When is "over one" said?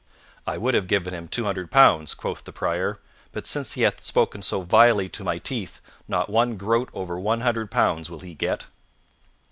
6.91-7.41